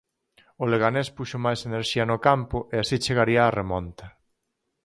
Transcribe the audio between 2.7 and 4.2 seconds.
e así chegaría a remonta.